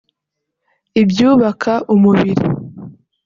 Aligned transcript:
Ibyubaka 1.01 1.73
umubiri 1.93 2.43